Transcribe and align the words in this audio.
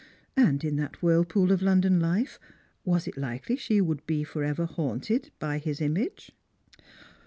And 0.35 0.63
in 0.63 0.77
that 0.77 1.03
whirlpool 1.03 1.51
of 1.51 1.61
London 1.61 1.99
life 1.99 2.39
was 2.83 3.07
it 3.07 3.17
likely 3.19 3.55
she 3.55 3.79
would 3.79 4.03
be 4.07 4.23
for 4.23 4.43
ever 4.43 4.65
haunted 4.65 5.29
by 5.37 5.59
his 5.59 5.79
image 5.79 6.31